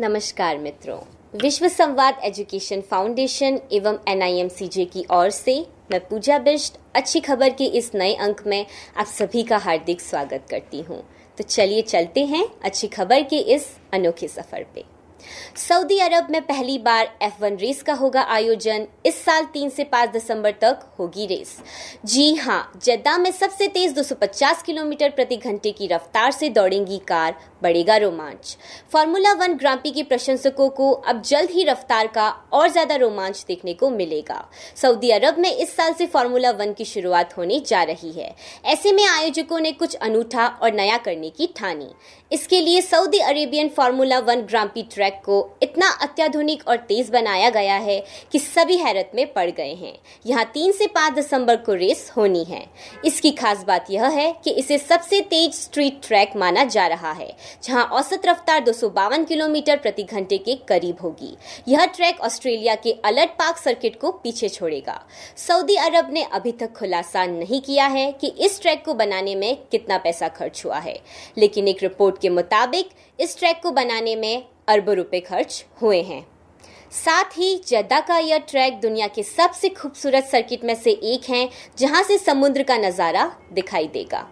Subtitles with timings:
[0.00, 0.98] नमस्कार मित्रों।
[1.40, 5.54] विश्व संवाद एजुकेशन फाउंडेशन एवं एनआईएमसीजे की ओर से
[5.90, 8.64] मैं पूजा बिष्ट, अच्छी खबर के इस नए अंक में
[8.96, 11.02] आप सभी का हार्दिक स्वागत करती हूँ।
[11.38, 14.84] तो चलिए चलते हैं अच्छी खबर के इस अनोखे सफ़र पे।
[15.58, 19.84] सऊदी अरब में पहली बार एफ़ वन रेस का होगा आयोजन। इस साल तीन से
[19.86, 21.56] पाँच दिसंबर तक होगी रेस
[22.04, 27.34] जी हाँ जद्दा में सबसे तेज 250 किलोमीटर प्रति घंटे की रफ्तार से दौड़ेंगी कार,
[27.62, 28.56] बढ़ेगा रोमांच।
[28.92, 33.74] फार्मूला वन ग्रांपी के प्रशंसकों को अब जल्द ही रफ्तार का और ज़्यादा रोमांच देखने
[33.74, 34.44] को मिलेगा।
[34.76, 38.92] सऊदी अरब में इस साल से फार्मूला वन की शुरुआत होने जा रही है। ऐसे
[38.92, 41.90] में आयोजकों ने कुछ अनूठा और नया करने की ठानी।
[42.30, 47.76] इसके लिए Saudi Arabian formula one grand prix track को इतना अत्याधुनिक और तेज बनाया गया
[47.76, 47.98] है
[48.32, 49.92] कि सभी हैरत में पड़ गए हैं।
[50.26, 52.64] यहाँ तीन से पाँच दिसंबर को रेस होनी है।
[53.04, 57.32] इसकी खास बात यह है कि इसे सबसे तेज स्ट्रीट ट्रैक माना जा रहा है,
[57.62, 61.36] जहाँ औसत रफ्तार दो सौ बावन किलोमीटर प्रति घंटे के करीब होगी।
[61.68, 65.00] यह ट्रैक ऑस्ट्रेलिया के अलर्ट पार्क सर्किट को पीछे छोड़ेगा।
[65.38, 69.56] सऊदी अरब ने अभी तक खुलासा नहीं किया है कि इस ट्रैक को बनाने में
[69.70, 70.98] कितना पैसा खर्च हुआ है,
[71.38, 72.88] लेकिन एक रिपोर्ट के मुताबिक
[73.18, 76.24] इस ट्रैक को बनाने में अरबों रुपए खर्च हुए हैं।
[76.94, 81.48] साथ ही जद्दा का यह ट्रैक दुनिया के सबसे खूबसूरत सर्किट में से एक है,
[81.78, 84.26] जहाँ से समुद्र का नज़ारा दिखाई देगा।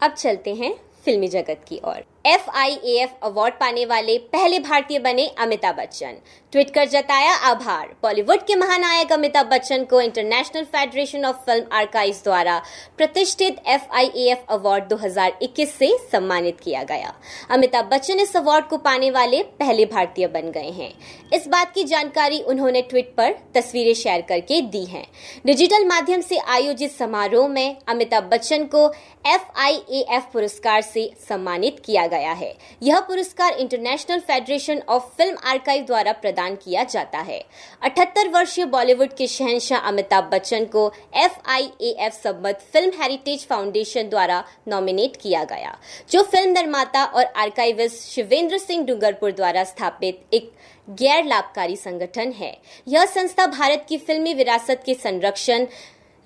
[0.00, 4.58] अब चलते हैं फिल्मी जगत की ओर। F I A F award पाने वाले पहले
[4.58, 6.14] भारतीय बने अमिताभ बच्चन।
[6.52, 12.20] ट्वीट कर जताया आभार। बॉलीवुड के महानायक अमिताभ बच्चन को international federation of film archive
[12.24, 12.58] द्वारा
[12.96, 17.12] प्रतिष्ठित F I A F award 2021 से सम्मानित किया गया।
[17.50, 20.92] अमिताभ बच्चन इस अवार्ड को पाने वाले पहले भारतीय बन गए हैं।
[21.32, 25.06] इस बात की जानकारी उन्होंने ट्वीट पर तस्वीरें शेयर करके दी हैं।
[25.46, 28.86] डिजिटल माध्यम से आयोजित समारोह में अमिताभ बच्चन को
[29.26, 35.02] एफ़ आई ए एफ़ पुरस्कार से सम्मानित किया गया है। यह पुरस्कार international federation of
[35.16, 37.38] film archive द्वारा प्रदान किया जाता है।
[37.82, 43.46] अठहत्तर वर्षीय बॉलीवुड के शहनशाह अमिताभ बच्चन को एफ़ आई ए एफ़ सम्मत फ़िल्म हेरिटेज
[43.46, 45.76] फाउंडेशन द्वारा नॉमिनेट किया गया,
[46.10, 50.52] जो फ़िल्म निर्माता और आर्काइविस्ट शिवेंद्र सिंह डूंगरपुर द्वारा स्थापित एक
[50.88, 52.56] गैर लाभकारी संगठन है।
[52.88, 55.66] यह संस्था भारत की फिल्मी विरासत के संरक्षण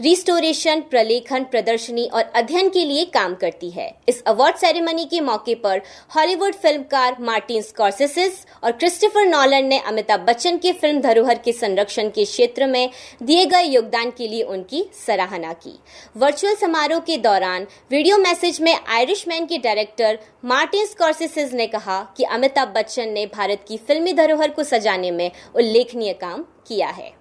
[0.01, 5.55] रिस्टोरेशन, प्रलेखन, प्रदर्शनी और अध्ययन के लिए काम करती है। इस अवार्ड सेरेमनी के मौके
[5.55, 5.81] पर
[6.17, 12.11] हॉलीवुड फिल्मकार मार्टिन स्कॉर्सेसिस और क्रिस्टोफर नॉलन ने अमिताभ बच्चन के फ़िल्म धरोहर के संरक्षण
[12.11, 12.91] के क्षेत्र में
[13.23, 15.79] दिए गए योगदान के लिए उनकी सराहना की।
[16.17, 22.25] वर्चुअल समारोह के दौरान वीडियो मैसेज में आयरिशमैन के डायरेक्टर मार्टिन स्कॉर्सेसिस ने कहा कि
[22.25, 27.18] अमिताभ बच्चन ने भारत की फिल्मी धरोहर को सजाने में उल्लेखनीय काम किया है।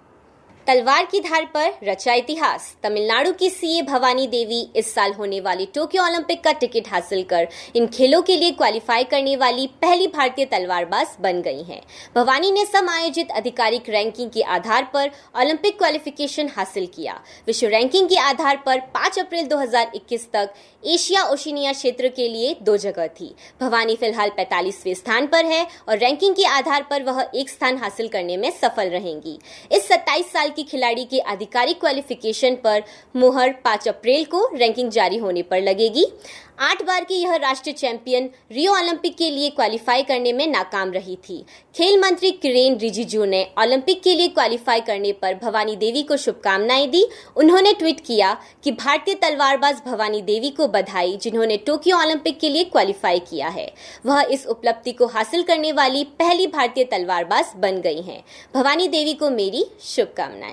[0.68, 5.66] तलवार की धार पर रचा इतिहास। तमिलनाडु की सीए भवानी देवी इस साल होने वाली
[5.66, 7.46] टोक्यो ओलंपिक का टिकट हासिल कर
[7.76, 11.80] इन खेलों के लिए क्वालिफाई करने वाली पहली भारतीय तलवारबाज बन गई हैं।
[12.14, 18.08] भवानी ने सम आयोजित आधिकारिक रैंकिंग के आधार पर ओलंपिक क्वालिफिकेशन हासिल किया। विश्व रैंकिंग
[18.08, 20.52] के आधार पर 5 अप्रैल 2021 तक
[20.84, 25.98] एशिया ओशिनिया क्षेत्र के लिए दो जगह थी। भवानी फ़िलहाल पैतालीसवें स्थान पर है और
[25.98, 29.38] रैंकिंग के आधार पर वह एक स्थान हासिल करने में सफल रहेंगी।
[29.72, 32.82] इस सत्ताईस साल की खिलाड़ी के आधिकारिक क्वालिफिकेशन पर
[33.16, 36.06] मुहर 5 अप्रैल को रैंकिंग जारी होने पर लगेगी।
[36.60, 41.16] आठ बार की यह राष्ट्रीय चैंपियन रियो ओलंपिक के लिए क्वालिफाई करने में नाकाम रही
[41.16, 46.16] थी। खेल मंत्री किरेन रिजिजू ने ओलंपिक के लिए क्वालिफाई करने पर भवानी देवी को
[46.16, 52.40] शुभकामनाएँ दी। उन्होंने ट्वीट किया कि भारतीय तलवारबाज भवानी देवी को बधाई, जिन्होंने टोक्यो ओलंपिक
[52.40, 53.72] के लिए क्वालिफाई किया है।
[54.06, 58.22] वह इस उपलब्धि को हासिल करने वाली पहली भारतीय तलवारबाज बन गई हैं।
[58.54, 60.47] भवानी देवी को मेरी शुभकामनाएँ।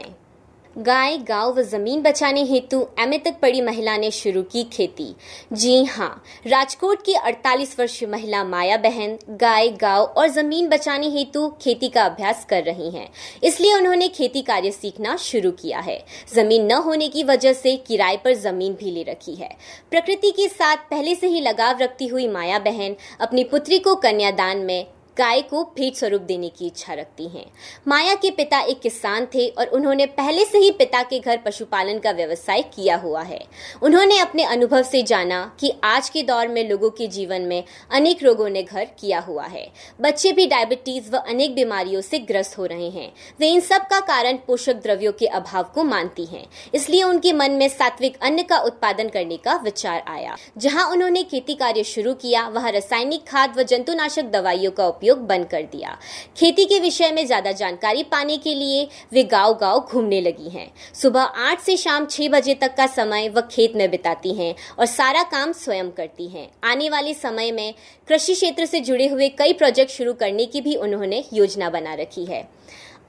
[0.77, 5.15] गाय गाँव व ज़मीन बचाने हेतु एमए तक पड़ी महिला ने शुरू की खेती।
[5.53, 11.49] जी हाँ राजकोट की 48 वर्षीय महिला माया बहन, गाय गाँव और ज़मीन बचाने हेतु
[11.61, 13.09] खेती का अभ्यास कर रही हैं।
[13.43, 18.17] इसलिए उन्होंने खेती कार्य सीखना शुरू किया है। ज़मीन न होने की वजह से किराए
[18.17, 19.57] पर ज़मीन भी ले रखी है।
[19.91, 24.57] प्रकृति के साथ पहले से ही लगाव रखती हुई माया बहन अपनी पुत्री को कन्यादान
[24.57, 24.85] में
[25.17, 27.45] गाय को भेंट स्वरूप देने की इच्छा रखती हैं।
[27.87, 31.99] माया के पिता एक किसान थे और उन्होंने पहले से ही पिता के घर पशुपालन
[31.99, 33.39] का व्यवसाय किया हुआ है।
[33.81, 38.23] उन्होंने अपने अनुभव से जाना कि आज के दौर में लोगों के जीवन में अनेक
[38.23, 39.71] रोगों ने घर किया हुआ है।
[40.01, 43.99] बच्चे भी डायबिटीज़ व अनेक बीमारियों से ग्रस्त हो रहे हैं। वे इन सब का
[43.99, 48.57] कारण पोषक द्रव्यों के अभाव को मानती हैं। इसलिए उनके मन में सात्विक अन्न का
[48.57, 53.63] उत्पादन करने का विचार आया। जहाँ उन्होंने खेती कार्य शुरू किया, वहाँ रासायनिक खाद व
[53.63, 55.97] जंतुनाशक दवाइयों का उपयोग उपयोग बंद कर दिया।
[56.37, 60.71] खेती के विषय में ज़्यादा जानकारी पाने के लिए वे गाँव गाँव घूमने लगी हैं।
[60.95, 64.85] सुबह आठ से शाम छह बजे तक का समय वह खेत में बिताती हैं और
[64.87, 67.73] सारा काम स्वयं करती हैं। आने वाले समय में
[68.07, 72.25] कृषि क्षेत्र से जुड़े हुए कई प्रोजेक्ट शुरू करने की भी उन्होंने योजना बना रखी
[72.25, 72.47] है।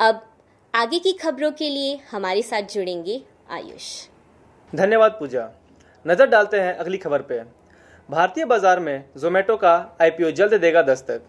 [0.01, 0.23] अब
[0.75, 3.93] आगे की खबरों के लिए हमारे साथ जुड़ेंगे आयुष।
[4.73, 5.51] धन्यवाद पूजा।
[6.07, 7.41] नज़र डालते हैं अगली खबर पे।
[8.09, 11.23] भारतीय बाज़ार में जोमेटो का आईपीओ जल्द देगा दस्तक।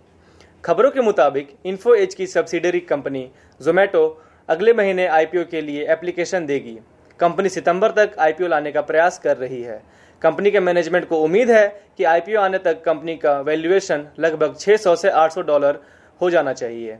[0.68, 3.20] खबरों के मुताबिक इन्फो एज की सब्सिडरी कंपनी
[3.60, 4.02] जोमेटो
[4.50, 6.78] अगले महीने आईपीओ के लिए एप्लीकेशन देगी।
[7.20, 9.82] कंपनी सितंबर तक आईपीओ लाने का प्रयास कर रही है।
[10.22, 11.68] कंपनी के मैनेजमेंट को उम्मीद है
[11.98, 15.80] कि आईपीओ आने तक कंपनी का वैल्यूएशन लगभग 600 से 800 डॉलर
[16.22, 16.98] हो जाना चाहिए।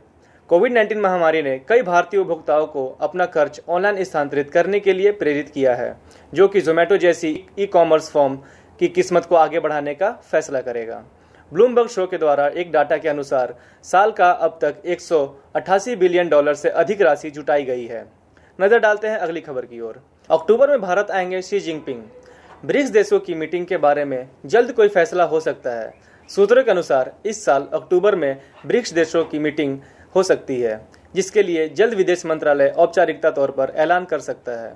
[0.50, 5.12] कोविड 19 महामारी ने कई भारतीय उपभोक्ताओं को अपना खर्च ऑनलाइन स्थानांतरित करने के लिए
[5.14, 5.94] प्रेरित किया है,
[6.32, 8.36] जो कि जोमेटो जैसी ई कॉमर्स फॉर्म
[8.80, 11.04] की किस्मत को आगे बढ़ाने का फैसला करेगा।
[11.52, 16.54] ब्लूमबर्ग शो के द्वारा एक डाटा के अनुसार, साल का अब तक 188 बिलियन डॉलर
[16.54, 18.06] से अधिक राशि जुटाई गई है।
[18.60, 22.02] नज़र डालते हैं अगली खबर की ओर। अक्टूबर में भारत आएँगे शी जिनपिंग
[22.64, 25.94] ब्रिक्स देशों की मीटिंग के बारे में जल्द कोई फैसला हो सकता है।
[26.30, 29.78] सूत्रों के अनुसार, इस साल अक्टूबर में ब्रिक्स देशों की मीटिंग
[30.16, 34.72] हो सकती है, जिसके लिए जल्द विदेश मंत्रालय औपचारिकता तौर पर ऐलान कर सकता है।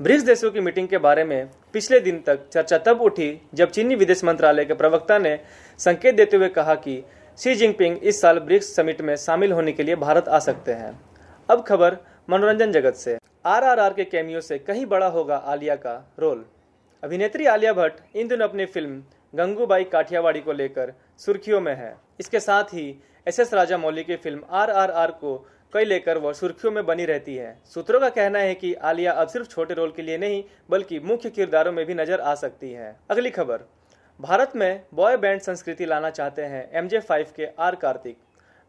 [0.00, 3.94] ब्रिक्स देशों की मीटिंग के बारे में पिछले दिन तक चर्चा तब उठी जब चीनी
[3.94, 5.38] विदेश मंत्रालय के प्रवक्ता ने
[5.78, 7.02] संकेत देते हुए कहा कि
[7.38, 10.90] शी जिनपिंग इस साल ब्रिक्स समिट में शामिल होने के लिए भारत आ सकते हैं।
[11.48, 11.96] अब खबर
[12.30, 16.44] मनोरंजन जगत से। आरआरआर के कैमियो से कहीं बड़ा होगा आलिया का रोल।
[17.02, 19.02] अभिनेत्री आलिया भट्ट इन दिनों अपनी फ़िल्म
[19.34, 22.94] गंगूबाई काठियावाड़ी को लेकर सुर्खियों में है। इसके साथ ही
[23.26, 25.36] एस एस राजा मौली की फ़िल्म आरआरआर को
[25.74, 29.28] कई लेकर वह सुर्खियों में बनी रहती है। सूत्रों का कहना है कि आलिया अब
[29.28, 32.94] सिर्फ़ छोटे रोल के लिए नहीं, बल्कि मुख्य किरदारों में भी नज़र आ सकती है।
[33.10, 33.64] अगली खबर।
[34.20, 38.16] भारत में बॉय बैंड संस्कृति लाना चाहते हैं एम जे के आर कार्तिक।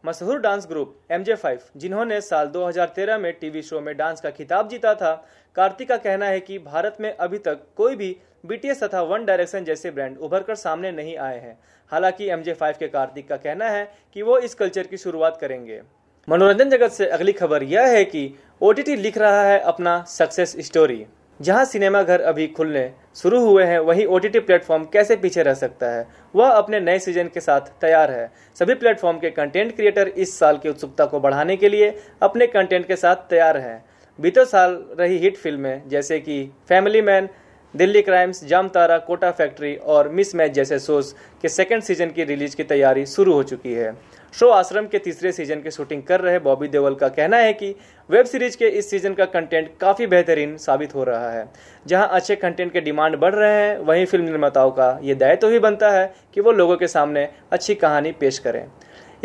[0.04, 4.30] मशहूर dance group M J five जिन्होंने साल 2013 में टीवी शो में डांस का
[4.30, 5.14] खिताब जीता था,
[5.56, 9.64] कार्तिक का कहना है कि भारत में अभी तक कोई भी बीटीएस तथा वन डायरेक्शन
[9.64, 11.58] जैसे ब्रांड उभर कर सामने नहीं आए हैं।
[11.92, 15.38] हालाँकि एम जे फाइव के कार्तिक का कहना है कि वो इस कल्चर की शुरुआत
[15.40, 15.80] करेंगे।
[16.28, 18.30] मनोरंजन जगत से अगली खबर यह है कि
[18.60, 21.04] ओटीटी लिख रहा है अपना सक्सेस स्टोरी
[21.40, 25.90] जहाँ सिनेमा घर अभी खुलने शुरू हुए हैं, वहीं ओटीटी प्लेटफॉर्म कैसे पीछे रह सकता
[25.90, 26.06] है?
[26.34, 30.58] वह अपने नए सीज़न के साथ तैयार है। सभी प्लेटफॉर्म के कंटेंट क्रिएटर इस साल
[30.58, 33.84] की उत्सुकता को बढ़ाने के लिए अपने कंटेंट के साथ तैयार हैं।
[34.18, 37.28] बीते साल रही हिट फ़िल्में जैसे कि Family Man
[37.74, 42.56] Delhi Crimes Jamtara Kota Factory और मिस मैच जैसे शोज़ के सेकेंड सीज़न की रिलीज़
[42.56, 43.94] की तैयारी शुरू हो चुकी है।
[44.36, 47.74] शो आश्रम के तीसरे सीज़न की शूटिंग कर रहे बॉबी देवल का कहना है कि
[48.10, 51.46] वेब सीरीज़ के इस सीज़न का कंटेंट काफ़ी बेहतरीन साबित हो रहा है।
[51.86, 55.52] जहाँ अच्छे कंटेंट के डिमांड बढ़ रहे हैं, वहीं फ़िल्म निर्माताओं का ये दायित्व तो
[55.52, 58.64] भी बनता है कि वो लोगों के सामने अच्छी कहानी पेश करें।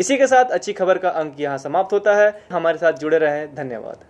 [0.00, 3.54] इसी के साथ अच्छी खबर का अंक यहाँ समाप्त होता है। हमारे साथ जुड़े रहें।
[3.54, 4.04] धन्यवाद।